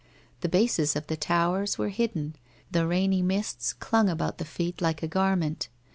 [0.39, 2.35] The bases of the towers were hidden,
[2.71, 5.69] the rainy mists clung about the feet like a garment.